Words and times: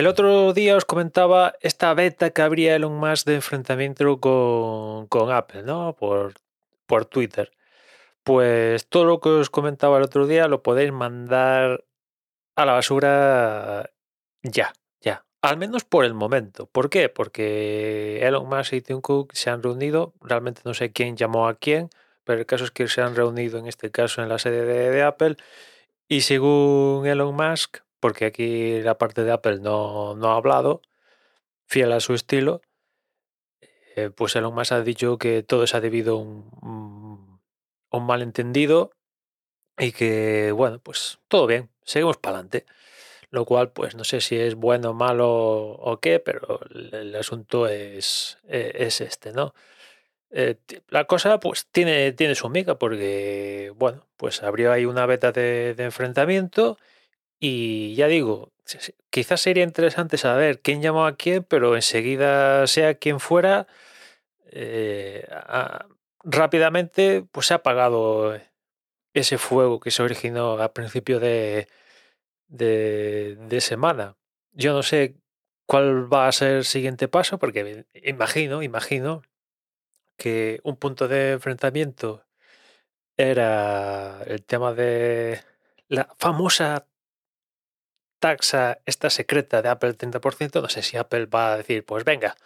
el 0.00 0.06
otro 0.06 0.54
día 0.54 0.76
os 0.76 0.86
comentaba 0.86 1.52
esta 1.60 1.92
beta 1.92 2.30
que 2.30 2.40
habría 2.40 2.74
Elon 2.74 2.96
Musk 2.96 3.26
de 3.26 3.34
enfrentamiento 3.34 4.18
con, 4.18 5.06
con 5.08 5.30
Apple, 5.30 5.62
¿no? 5.62 5.94
Por, 5.94 6.32
por 6.86 7.04
Twitter. 7.04 7.52
Pues 8.24 8.88
todo 8.88 9.04
lo 9.04 9.20
que 9.20 9.28
os 9.28 9.50
comentaba 9.50 9.98
el 9.98 10.04
otro 10.04 10.26
día 10.26 10.48
lo 10.48 10.62
podéis 10.62 10.90
mandar 10.90 11.84
a 12.56 12.64
la 12.64 12.72
basura 12.72 13.90
ya, 14.42 14.72
ya. 15.02 15.26
Al 15.42 15.58
menos 15.58 15.84
por 15.84 16.06
el 16.06 16.14
momento. 16.14 16.64
¿Por 16.64 16.88
qué? 16.88 17.10
Porque 17.10 18.20
Elon 18.26 18.48
Musk 18.48 18.72
y 18.72 18.80
Tim 18.80 19.02
Cook 19.02 19.34
se 19.34 19.50
han 19.50 19.62
reunido. 19.62 20.14
Realmente 20.22 20.62
no 20.64 20.72
sé 20.72 20.92
quién 20.92 21.18
llamó 21.18 21.46
a 21.46 21.56
quién, 21.56 21.90
pero 22.24 22.38
el 22.40 22.46
caso 22.46 22.64
es 22.64 22.70
que 22.70 22.88
se 22.88 23.02
han 23.02 23.16
reunido 23.16 23.58
en 23.58 23.66
este 23.66 23.90
caso 23.90 24.22
en 24.22 24.30
la 24.30 24.38
sede 24.38 24.64
de, 24.64 25.02
Apple. 25.02 25.36
Y 26.08 26.22
según 26.22 27.06
Elon 27.06 27.36
Musk, 27.36 27.80
porque 28.00 28.26
aquí 28.26 28.80
la 28.82 28.98
parte 28.98 29.24
de 29.24 29.32
Apple 29.32 29.60
no, 29.60 30.14
no 30.16 30.32
ha 30.32 30.36
hablado, 30.36 30.82
fiel 31.66 31.92
a 31.92 32.00
su 32.00 32.14
estilo, 32.14 32.62
eh, 33.96 34.10
pues 34.10 34.36
Elon 34.36 34.54
Musk 34.54 34.72
ha 34.72 34.82
dicho 34.82 35.18
que 35.18 35.42
todo 35.42 35.66
se 35.66 35.76
ha 35.76 35.80
debido 35.80 36.14
a 36.14 36.18
un, 36.18 37.40
un 37.90 38.06
malentendido 38.06 38.92
y 39.78 39.92
que, 39.92 40.52
bueno, 40.52 40.80
pues 40.82 41.18
todo 41.28 41.46
bien, 41.46 41.70
seguimos 41.84 42.16
para 42.18 42.36
adelante. 42.36 42.66
Lo 43.30 43.44
cual, 43.44 43.70
pues 43.72 43.94
no 43.94 44.04
sé 44.04 44.20
si 44.20 44.36
es 44.36 44.56
bueno, 44.56 44.92
malo 44.92 45.28
o 45.30 46.00
qué, 46.00 46.18
pero 46.18 46.60
el, 46.70 47.14
asunto 47.14 47.68
es, 47.68 48.38
e, 48.48 48.72
es 48.74 49.00
este, 49.00 49.32
¿no? 49.32 49.54
Eh, 50.32 50.56
la 50.88 51.06
cosa 51.06 51.40
pues 51.40 51.66
tiene, 51.66 52.12
tiene 52.12 52.34
su 52.34 52.48
mica 52.48 52.76
porque, 52.76 53.72
bueno, 53.76 54.06
pues 54.16 54.42
abrió 54.42 54.72
ahí 54.72 54.84
una 54.84 55.06
beta 55.06 55.32
de, 55.32 55.74
enfrentamiento 55.78 56.78
y 57.40 57.94
ya 57.94 58.06
digo, 58.06 58.52
quizás 59.10 59.40
sería 59.40 59.64
interesante 59.64 60.18
saber 60.18 60.60
quién 60.60 60.82
llamó 60.82 61.06
a 61.06 61.16
quién, 61.16 61.42
pero 61.44 61.74
enseguida 61.74 62.66
sea 62.66 62.94
quien 62.94 63.18
fuera, 63.20 63.66
eh, 64.52 65.26
rápidamente 66.22 67.24
pues 67.32 67.46
se 67.46 67.54
ha 67.54 67.58
apagado 67.58 68.38
ese 69.14 69.38
fuego 69.38 69.80
que 69.80 69.90
se 69.90 70.02
originó 70.02 70.60
a 70.62 70.72
principio 70.74 71.20
de, 71.20 71.68
de, 72.48 73.60
semana. 73.60 74.16
Yo 74.52 74.72
no 74.72 74.82
sé 74.82 75.16
cuál 75.66 76.12
va 76.12 76.28
a 76.28 76.32
ser 76.32 76.56
el 76.58 76.64
siguiente 76.64 77.08
paso, 77.08 77.38
porque 77.38 77.86
imagino, 77.94 78.62
imagino 78.62 79.22
que 80.16 80.60
un 80.64 80.76
punto 80.76 81.08
de 81.08 81.32
enfrentamiento 81.32 82.24
era 83.16 84.22
el 84.26 84.44
tema 84.44 84.74
de 84.74 85.40
la 85.88 86.14
famosa 86.18 86.86
taxa 88.20 88.78
esta 88.86 89.10
secreta 89.10 89.62
de 89.62 89.68
Apple 89.70 89.96
30%. 89.96 90.62
No 90.62 90.68
sé 90.68 90.82
si 90.82 90.96
Apple 90.96 91.26
va 91.26 91.54
a 91.54 91.56
decir, 91.58 91.84
pues 91.84 92.04
venga, 92.04 92.36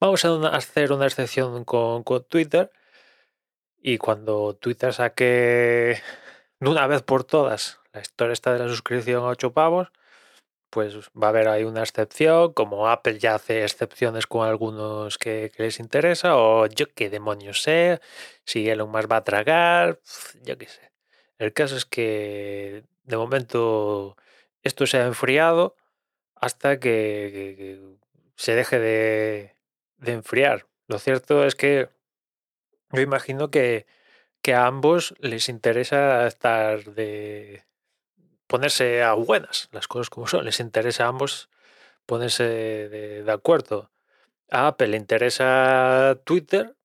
vamos 0.00 0.24
a 0.24 0.48
hacer 0.48 0.92
una 0.92 1.06
excepción 1.06 1.64
con, 1.64 2.04
Twitter. 2.28 2.70
Y 3.80 3.98
cuando 3.98 4.54
Twitter 4.54 4.92
saque 4.94 6.00
de 6.60 6.68
una 6.70 6.86
vez 6.86 7.02
por 7.02 7.24
todas 7.24 7.80
la 7.92 8.00
historia 8.00 8.32
está 8.32 8.52
de 8.52 8.60
la 8.60 8.68
suscripción 8.68 9.24
a 9.24 9.28
8 9.28 9.52
pavos, 9.52 9.92
pues 10.70 10.96
va 11.10 11.26
a 11.26 11.30
haber 11.30 11.48
ahí 11.48 11.64
una 11.64 11.82
excepción, 11.82 12.52
como 12.54 12.88
Apple 12.88 13.18
ya 13.18 13.34
hace 13.34 13.64
excepciones 13.64 14.26
con 14.26 14.48
algunos 14.48 15.18
que, 15.18 15.52
les 15.58 15.80
interesa, 15.80 16.36
o 16.36 16.66
yo 16.66 16.86
qué 16.94 17.10
demonios 17.10 17.62
sé, 17.62 18.00
si 18.46 18.68
Elon 18.68 18.90
Musk 18.90 19.10
va 19.12 19.16
a 19.18 19.24
tragar, 19.24 20.00
yo 20.42 20.56
qué 20.58 20.66
sé. 20.68 20.92
El 21.38 21.52
caso 21.52 21.76
es 21.76 21.84
que 21.84 22.84
de 23.04 23.16
momento 23.16 24.16
esto 24.62 24.86
se 24.86 24.98
ha 24.98 25.06
enfriado 25.06 25.76
hasta 26.34 26.80
que, 26.80 27.80
se 28.36 28.54
deje 28.54 28.78
de, 28.78 29.56
de, 29.98 30.12
enfriar. 30.12 30.66
Lo 30.88 30.98
cierto 30.98 31.44
es 31.44 31.54
que 31.54 31.90
yo 32.90 33.00
imagino 33.00 33.50
que, 33.50 33.86
que 34.42 34.54
a 34.54 34.66
ambos 34.66 35.14
les 35.20 35.48
interesa 35.48 36.26
estar 36.26 36.84
de, 36.84 37.64
ponerse 38.52 39.02
a 39.02 39.14
buenas, 39.14 39.70
las 39.72 39.88
cosas 39.88 40.10
como 40.10 40.26
son. 40.26 40.44
Les 40.44 40.60
interesa 40.60 41.06
a 41.06 41.08
ambos 41.08 41.48
ponerse 42.04 42.44
de, 42.44 43.32
acuerdo. 43.32 43.90
A 44.50 44.66
Apple 44.66 44.88
le 44.88 44.98
interesa 44.98 46.18
Twitter, 46.24 46.76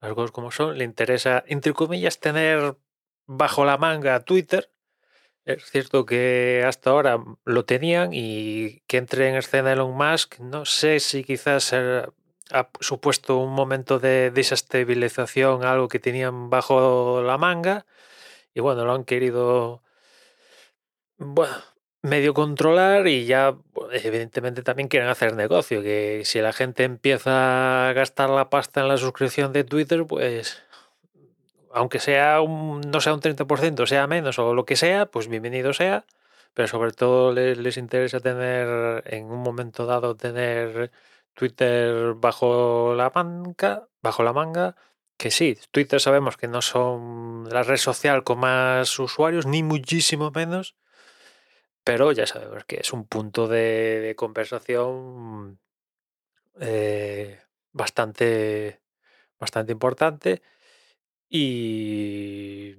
las 0.00 0.14
cosas 0.14 0.30
como 0.30 0.52
son. 0.52 0.78
Le 0.78 0.84
interesa, 0.84 1.42
entre 1.48 1.72
comillas, 1.72 2.20
tener 2.20 2.76
bajo 3.26 3.64
la 3.64 3.78
manga 3.78 4.20
Twitter. 4.20 4.70
Es 5.46 5.70
cierto 5.70 6.04
que 6.06 6.64
hasta 6.66 6.90
ahora 6.90 7.22
lo 7.44 7.64
tenían 7.64 8.10
y 8.12 8.80
que 8.88 8.96
entre 8.96 9.28
en 9.28 9.36
escena 9.36 9.72
Elon 9.72 9.96
Musk, 9.96 10.40
no 10.40 10.64
sé 10.64 10.98
si 10.98 11.22
quizás 11.22 11.72
ha 11.72 12.68
supuesto 12.80 13.38
un 13.38 13.52
momento 13.54 14.00
de 14.00 14.32
desestabilización, 14.32 15.64
algo 15.64 15.86
que 15.86 16.00
tenían 16.00 16.50
bajo 16.50 17.22
la 17.22 17.38
manga, 17.38 17.86
y 18.54 18.60
bueno, 18.60 18.84
lo 18.84 18.92
han 18.92 19.04
querido 19.04 19.82
medio 22.02 22.34
controlar 22.34 23.06
y 23.06 23.26
ya 23.26 23.56
evidentemente 23.92 24.62
también 24.62 24.88
quieren 24.88 25.08
hacer 25.08 25.34
negocio, 25.34 25.80
que 25.80 26.22
si 26.24 26.40
la 26.40 26.52
gente 26.52 26.82
empieza 26.82 27.88
a 27.88 27.92
gastar 27.92 28.30
la 28.30 28.50
pasta 28.50 28.80
en 28.80 28.88
la 28.88 28.96
suscripción 28.96 29.52
de 29.52 29.62
Twitter, 29.62 30.06
pues 30.08 30.60
aunque 31.76 32.00
sea 32.00 32.40
un, 32.40 32.80
no 32.80 33.00
sea 33.02 33.12
un 33.12 33.20
30%, 33.20 33.86
sea 33.86 34.06
menos 34.06 34.38
o 34.38 34.54
lo 34.54 34.64
que 34.64 34.76
sea, 34.76 35.06
pues 35.06 35.28
bienvenido 35.28 35.74
sea, 35.74 36.06
pero 36.54 36.68
sobre 36.68 36.92
todo 36.92 37.32
les, 37.34 37.58
les 37.58 37.76
interesa 37.76 38.18
tener 38.20 39.02
en 39.06 39.26
un 39.26 39.42
momento 39.42 39.84
dado 39.84 40.16
tener 40.16 40.90
Twitter 41.34 42.14
bajo 42.14 42.94
la 42.94 43.12
manga, 43.14 43.88
bajo 44.00 44.22
la 44.22 44.32
manga, 44.32 44.74
que 45.18 45.30
sí, 45.30 45.58
Twitter 45.70 46.00
sabemos 46.00 46.38
que 46.38 46.48
no 46.48 46.62
son 46.62 47.46
la 47.50 47.62
red 47.62 47.76
social 47.76 48.24
con 48.24 48.38
más 48.40 48.98
usuarios, 48.98 49.44
ni 49.44 49.62
muchísimo 49.62 50.30
menos, 50.30 50.76
pero 51.84 52.10
ya 52.12 52.26
sabemos 52.26 52.64
que 52.64 52.76
es 52.80 52.92
un 52.94 53.06
punto 53.06 53.48
de, 53.48 54.14
conversación 54.16 55.58
eh, 56.58 57.38
bastante, 57.72 58.80
bastante 59.38 59.72
importante. 59.72 60.42
Y, 61.28 62.76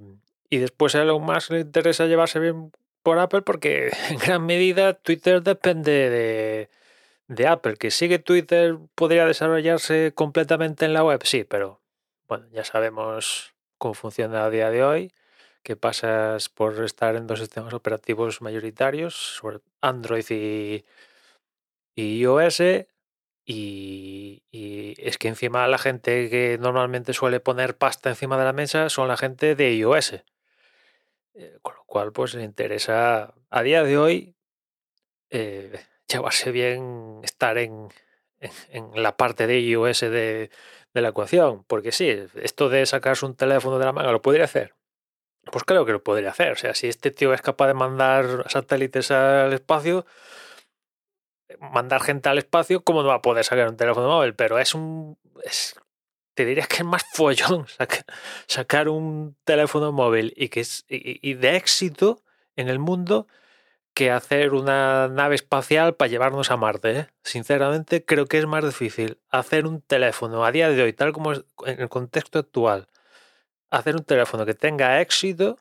y 0.50 0.58
después 0.58 0.96
a 0.96 1.02
Elon 1.02 1.24
Musk 1.24 1.52
le 1.52 1.60
interesa 1.62 2.06
llevarse 2.06 2.40
bien 2.40 2.72
por 3.04 3.20
Apple 3.20 3.42
porque 3.42 3.92
en 4.10 4.18
gran 4.18 4.46
medida 4.46 4.94
Twitter 4.94 5.42
depende 5.42 6.10
de, 6.10 6.70
de 7.28 7.48
Apple. 7.48 7.76
Que 7.76 7.92
sigue 7.92 8.20
Twitter 8.20 8.78
podría 8.96 9.26
desarrollarse 9.26 10.14
completamente 10.14 10.86
en 10.86 10.94
la 10.94 11.04
web, 11.04 11.22
sí, 11.24 11.44
pero 11.44 11.82
bueno, 12.28 12.48
ya 12.52 12.64
sabemos 12.64 13.54
cómo 13.78 13.94
funciona 13.94 14.46
a 14.46 14.50
día 14.50 14.70
de 14.72 14.84
hoy 14.84 15.14
que 15.68 15.76
pasas 15.76 16.48
por 16.48 16.82
estar 16.82 17.18
en 17.18 17.28
dos 17.28 17.40
sistemas 17.40 17.74
operativos 17.74 18.42
mayoritarios, 18.42 19.42
Android 19.82 20.26
y, 20.30 20.86
iOS, 21.96 22.62
y, 23.50 24.44
es 25.00 25.18
que 25.18 25.30
encima 25.30 25.68
la 25.68 25.78
gente 25.78 26.30
que 26.30 26.58
normalmente 26.60 27.14
suele 27.14 27.40
poner 27.40 27.78
pasta 27.78 28.10
encima 28.10 28.38
de 28.38 28.44
la 28.44 28.52
mesa 28.52 28.90
son 28.90 29.08
la 29.08 29.16
gente 29.16 29.56
de 29.56 29.74
iOS. 29.74 30.16
Eh, 31.34 31.58
con 31.62 31.76
lo 31.76 31.84
cual, 31.86 32.12
pues 32.12 32.34
le 32.34 32.44
interesa 32.44 33.34
a 33.50 33.62
día 33.62 33.84
de 33.84 33.98
hoy 33.98 34.36
eh, 35.30 35.80
llevarse 36.08 36.52
bien 36.52 37.22
estar 37.24 37.58
en, 37.58 37.88
la 38.96 39.16
parte 39.16 39.48
de 39.48 39.62
iOS 39.62 40.02
de, 40.02 40.50
de, 40.94 41.02
la 41.02 41.10
ecuación. 41.10 41.64
Porque 41.64 41.94
sí, 41.94 42.10
esto 42.36 42.68
de 42.68 42.86
sacarse 42.86 43.26
un 43.26 43.36
teléfono 43.36 43.80
de 43.80 43.86
la 43.86 43.94
manga 43.94 44.12
lo 44.12 44.22
podría 44.22 44.44
hacer. 44.44 44.74
Pues 45.52 45.64
creo 45.64 45.86
que 45.86 45.94
lo 45.94 46.04
podría 46.04 46.32
hacer. 46.32 46.52
O 46.52 46.58
sea, 46.58 46.76
si 46.76 46.88
este 46.88 47.12
tío 47.12 47.34
es 47.34 47.42
capaz 47.42 47.68
de 47.68 47.76
mandar 47.76 48.46
satélites 48.50 49.12
al 49.12 49.54
espacio, 49.54 50.06
mandar 51.60 52.02
gente 52.02 52.30
al 52.30 52.38
espacio, 52.38 52.84
¿cómo 52.84 53.02
no 53.02 53.10
va 53.10 53.16
a 53.16 53.22
poder 53.22 53.44
sacar 53.44 53.70
un 53.70 53.78
teléfono 53.78 54.08
móvil? 54.08 54.34
Pero 54.36 54.60
es 54.60 54.76
un. 54.76 55.18
te 56.34 56.46
diría 56.46 56.66
que 56.66 56.78
es 56.78 56.86
más 56.86 57.04
follón 57.14 57.66
sacar, 58.48 58.90
un 58.90 59.36
teléfono 59.44 59.92
móvil 59.92 60.34
y, 60.36 60.50
que 60.50 60.62
es, 60.62 60.86
y, 60.90 61.34
de 61.34 61.56
éxito 61.56 62.22
en 62.56 62.70
el 62.70 62.80
mundo 62.80 63.28
que 63.94 64.12
hacer 64.12 64.54
una 64.54 65.08
nave 65.08 65.34
espacial 65.34 65.96
para 65.96 66.10
llevarnos 66.10 66.52
a 66.52 66.58
Marte. 66.58 67.00
¿eh? 67.00 67.08
Sinceramente, 67.24 68.06
creo 68.06 68.28
que 68.28 68.38
es 68.38 68.46
más 68.46 68.64
difícil 68.64 69.20
hacer 69.30 69.66
un 69.66 69.82
teléfono 69.82 70.46
a 70.46 70.52
día 70.52 70.70
de 70.70 70.84
hoy, 70.84 70.94
tal 70.94 71.14
como 71.14 71.32
es 71.32 71.46
en 71.66 71.82
el 71.82 71.90
contexto 71.90 72.38
actual, 72.38 72.88
hacer 73.72 73.96
un 73.96 74.04
teléfono 74.04 74.46
que 74.46 74.54
tenga 74.54 75.02
éxito, 75.02 75.58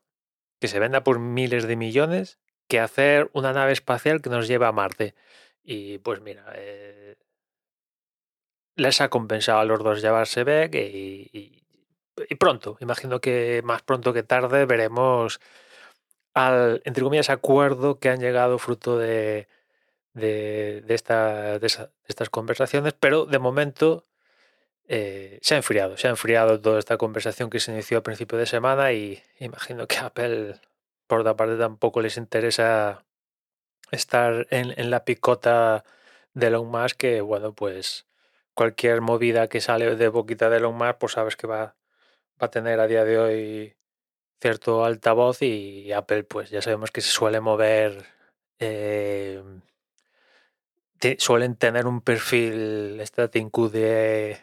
que 0.60 0.68
se 0.68 0.78
venda 0.78 1.02
por 1.02 1.18
miles 1.18 1.66
de 1.66 1.76
millones, 1.76 2.38
que 2.68 2.80
hacer 2.80 3.30
una 3.32 3.52
nave 3.52 3.72
espacial 3.72 4.20
que 4.20 4.30
nos 4.30 4.48
lleve 4.48 4.66
a 4.66 4.72
Marte. 4.72 5.14
Y 5.66 5.98
pues 5.98 6.20
mira, 6.20 6.44
eh, 6.54 7.16
les 8.76 9.00
ha 9.00 9.08
compensado 9.10 9.58
a 9.58 9.64
los 9.64 9.82
dos 9.82 10.00
llevarse 10.00 10.44
back 10.44 10.74
y, 10.76 11.62
y, 12.28 12.34
pronto, 12.36 12.76
imagino 12.80 13.20
que 13.20 13.62
más 13.64 13.82
pronto 13.82 14.12
que 14.12 14.22
tarde 14.22 14.64
veremos 14.66 15.40
al, 16.34 16.82
entre 16.84 17.02
comillas, 17.02 17.30
acuerdo 17.30 17.98
que 17.98 18.10
han 18.10 18.20
llegado 18.20 18.58
fruto 18.58 18.98
de, 18.98 19.48
de, 20.14 20.84
esta, 20.88 21.58
de, 21.58 21.66
estas 22.06 22.30
conversaciones, 22.30 22.94
pero 22.94 23.26
de 23.26 23.38
momento 23.40 24.04
eh, 24.88 25.38
se 25.42 25.54
ha 25.54 25.58
enfriado, 25.58 25.96
se 25.96 26.08
ha 26.08 26.10
enfriado 26.10 26.60
toda 26.60 26.78
esta 26.78 26.96
conversación 26.98 27.50
que 27.50 27.60
se 27.60 27.72
inició 27.72 27.98
a 27.98 28.02
principio 28.02 28.38
de 28.38 28.46
semana 28.46 28.92
y 28.92 29.22
imagino 29.40 29.86
que 29.88 29.98
Apple 29.98 30.60
por 31.08 31.20
otra 31.20 31.36
parte 31.36 31.56
tampoco 31.56 32.00
les 32.00 32.16
interesa 32.18 33.05
estar 33.90 34.46
en, 34.50 34.74
en 34.76 34.90
la 34.90 35.04
picota 35.04 35.84
de 36.34 36.48
Elon 36.48 36.68
Musk 36.68 36.96
que 36.98 37.20
bueno 37.20 37.54
pues 37.54 38.06
cualquier 38.54 39.00
movida 39.00 39.48
que 39.48 39.60
sale 39.60 39.96
de 39.96 40.08
boquita 40.08 40.50
de 40.50 40.58
Elon 40.58 40.76
Musk 40.76 40.98
pues 40.98 41.12
sabes 41.12 41.36
que 41.36 41.46
va, 41.46 41.76
va 42.42 42.46
a 42.46 42.50
tener 42.50 42.80
a 42.80 42.86
día 42.86 43.04
de 43.04 43.18
hoy 43.18 43.76
cierto 44.40 44.84
altavoz 44.84 45.42
y 45.42 45.92
Apple 45.92 46.24
pues 46.24 46.50
ya 46.50 46.62
sabemos 46.62 46.90
que 46.90 47.00
se 47.00 47.10
suele 47.10 47.40
mover 47.40 48.06
eh, 48.58 49.42
suelen 51.18 51.56
tener 51.56 51.86
un 51.86 52.00
perfil 52.00 52.98
esta 53.00 53.28
Tim 53.28 53.50
Cook 53.50 53.72
de, 53.72 54.38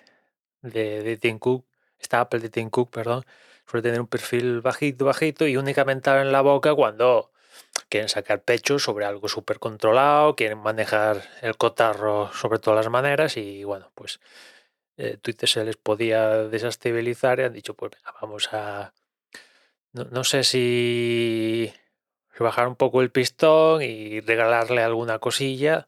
de, 0.62 1.18
de 1.18 1.40
Cook 1.40 1.66
esta 2.00 2.22
Apple 2.22 2.40
de 2.40 2.50
Tim 2.50 2.70
perdón 2.92 3.24
suele 3.68 3.84
tener 3.84 4.02
un 4.02 4.08
perfil 4.08 4.62
bajito 4.62 5.06
bajito 5.06 5.48
y 5.48 5.58
únicamente 5.58 6.10
en 6.12 6.32
la 6.32 6.42
boca 6.42 6.74
cuando 6.76 7.33
quieren 7.94 8.10
sacar 8.10 8.42
pecho 8.42 8.80
sobre 8.80 9.06
algo 9.06 9.30
súper 9.30 9.60
controlado, 9.60 10.36
quieren 10.36 10.58
manejar 10.58 11.30
el 11.44 11.58
cotarro 11.58 12.34
sobre 12.34 12.58
todas 12.58 12.84
las 12.84 12.92
maneras 12.92 13.38
y 13.38 13.64
bueno, 13.66 13.92
pues 13.94 14.20
eh, 14.98 15.18
Twitter 15.22 15.48
se 15.48 15.64
les 15.64 15.78
podía 15.78 16.48
desestabilizar 16.48 17.40
y 17.40 17.44
han 17.44 17.54
dicho, 17.54 17.76
pues 17.76 17.92
vamos 18.20 18.52
a... 18.52 18.96
No, 19.92 20.24
sé 20.24 20.44
si 20.44 21.72
bajar 22.40 22.68
un 22.68 22.76
poco 22.76 23.04
el 23.04 23.12
pistón 23.12 23.84
y 23.84 24.22
regalarle 24.22 24.82
alguna 24.82 25.20
cosilla, 25.20 25.86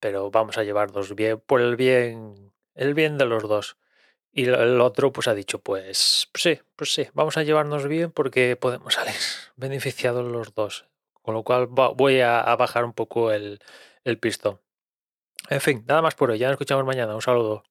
pero 0.00 0.32
vamos 0.32 0.58
a 0.58 0.64
llevarnos 0.64 1.14
bien 1.14 1.38
por 1.38 1.60
el 1.60 1.76
bien, 1.76 2.52
el 2.74 2.94
bien 2.94 3.18
de 3.18 3.26
los 3.26 3.44
dos. 3.44 3.76
Y 4.32 4.46
el 4.46 4.80
otro 4.80 5.12
pues 5.12 5.28
ha 5.28 5.34
dicho, 5.34 5.60
pues, 5.60 6.28
pues 6.32 6.42
sí, 6.42 6.60
pues 6.74 6.92
sí, 6.92 7.06
vamos 7.14 7.36
a 7.36 7.44
llevarnos 7.44 7.86
bien 7.86 8.10
porque 8.10 8.56
podemos 8.56 8.94
salir 8.94 9.14
beneficiados 9.54 10.24
los 10.26 10.56
dos. 10.56 10.89
Con 11.22 11.34
lo 11.34 11.44
cual 11.44 11.66
voy 11.66 12.20
a, 12.20 12.56
bajar 12.56 12.84
un 12.84 12.92
poco 12.92 13.32
el, 13.32 13.60
el 14.04 14.18
pistón. 14.18 14.60
En 15.48 15.60
fin, 15.60 15.84
nada 15.86 16.02
más 16.02 16.14
por 16.14 16.30
hoy. 16.30 16.38
Ya 16.38 16.46
nos 16.48 16.54
escuchamos 16.54 16.84
mañana. 16.84 17.14
Un 17.14 17.22
saludo. 17.22 17.64